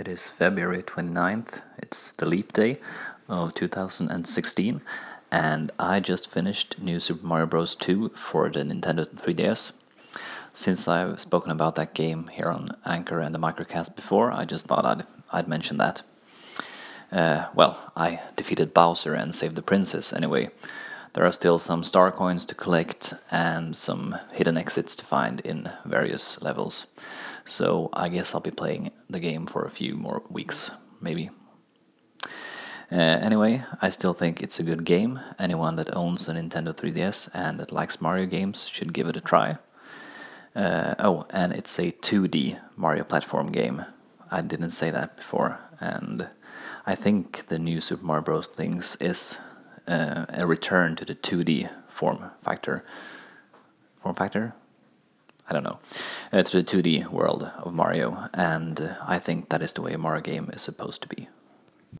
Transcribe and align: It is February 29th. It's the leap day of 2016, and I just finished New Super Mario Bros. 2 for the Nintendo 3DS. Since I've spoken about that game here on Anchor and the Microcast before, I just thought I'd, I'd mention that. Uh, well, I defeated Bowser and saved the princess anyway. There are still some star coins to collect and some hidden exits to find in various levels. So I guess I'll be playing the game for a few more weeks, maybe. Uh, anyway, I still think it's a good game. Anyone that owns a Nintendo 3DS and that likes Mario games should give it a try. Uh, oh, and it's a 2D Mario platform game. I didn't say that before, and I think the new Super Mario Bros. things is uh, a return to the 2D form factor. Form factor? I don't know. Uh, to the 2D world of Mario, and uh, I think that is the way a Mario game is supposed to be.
It 0.00 0.08
is 0.08 0.28
February 0.28 0.82
29th. 0.82 1.60
It's 1.76 2.12
the 2.12 2.24
leap 2.24 2.54
day 2.54 2.80
of 3.28 3.52
2016, 3.52 4.80
and 5.30 5.70
I 5.78 6.00
just 6.00 6.30
finished 6.30 6.78
New 6.80 6.98
Super 7.00 7.26
Mario 7.26 7.44
Bros. 7.44 7.74
2 7.74 8.08
for 8.14 8.48
the 8.48 8.60
Nintendo 8.60 9.06
3DS. 9.06 9.72
Since 10.54 10.88
I've 10.88 11.20
spoken 11.20 11.52
about 11.52 11.74
that 11.74 11.92
game 11.92 12.28
here 12.28 12.48
on 12.48 12.74
Anchor 12.86 13.20
and 13.20 13.34
the 13.34 13.38
Microcast 13.38 13.94
before, 13.94 14.32
I 14.32 14.46
just 14.46 14.64
thought 14.64 14.86
I'd, 14.86 15.04
I'd 15.32 15.48
mention 15.48 15.76
that. 15.76 16.00
Uh, 17.12 17.48
well, 17.54 17.92
I 17.94 18.20
defeated 18.36 18.72
Bowser 18.72 19.12
and 19.12 19.34
saved 19.34 19.54
the 19.54 19.60
princess 19.60 20.14
anyway. 20.14 20.48
There 21.12 21.26
are 21.26 21.32
still 21.32 21.58
some 21.58 21.82
star 21.82 22.12
coins 22.12 22.44
to 22.46 22.54
collect 22.54 23.14
and 23.30 23.76
some 23.76 24.16
hidden 24.32 24.56
exits 24.56 24.94
to 24.96 25.04
find 25.04 25.40
in 25.40 25.70
various 25.84 26.40
levels. 26.40 26.86
So 27.44 27.88
I 27.92 28.08
guess 28.08 28.34
I'll 28.34 28.40
be 28.40 28.50
playing 28.50 28.92
the 29.08 29.18
game 29.18 29.46
for 29.46 29.64
a 29.64 29.70
few 29.70 29.96
more 29.96 30.22
weeks, 30.28 30.70
maybe. 31.00 31.30
Uh, 32.92 32.96
anyway, 32.96 33.64
I 33.80 33.90
still 33.90 34.14
think 34.14 34.40
it's 34.40 34.58
a 34.58 34.64
good 34.64 34.84
game. 34.84 35.20
Anyone 35.38 35.76
that 35.76 35.96
owns 35.96 36.28
a 36.28 36.34
Nintendo 36.34 36.74
3DS 36.74 37.30
and 37.34 37.58
that 37.60 37.72
likes 37.72 38.00
Mario 38.00 38.26
games 38.26 38.66
should 38.66 38.92
give 38.92 39.08
it 39.08 39.16
a 39.16 39.20
try. 39.20 39.58
Uh, 40.54 40.94
oh, 40.98 41.26
and 41.30 41.52
it's 41.52 41.78
a 41.78 41.92
2D 41.92 42.58
Mario 42.76 43.04
platform 43.04 43.52
game. 43.52 43.84
I 44.30 44.42
didn't 44.42 44.72
say 44.72 44.90
that 44.90 45.16
before, 45.16 45.58
and 45.80 46.28
I 46.86 46.94
think 46.94 47.46
the 47.46 47.58
new 47.58 47.80
Super 47.80 48.04
Mario 48.04 48.22
Bros. 48.22 48.46
things 48.46 48.96
is 49.00 49.38
uh, 49.90 50.26
a 50.28 50.46
return 50.46 50.96
to 50.96 51.04
the 51.04 51.14
2D 51.14 51.70
form 51.88 52.30
factor. 52.42 52.84
Form 54.02 54.14
factor? 54.14 54.54
I 55.48 55.52
don't 55.52 55.64
know. 55.64 55.80
Uh, 56.32 56.42
to 56.42 56.62
the 56.62 56.82
2D 56.82 57.08
world 57.08 57.50
of 57.58 57.74
Mario, 57.74 58.28
and 58.32 58.80
uh, 58.80 58.94
I 59.04 59.18
think 59.18 59.48
that 59.48 59.62
is 59.62 59.72
the 59.72 59.82
way 59.82 59.92
a 59.92 59.98
Mario 59.98 60.22
game 60.22 60.48
is 60.52 60.62
supposed 60.62 61.02
to 61.02 61.08
be. 61.08 61.28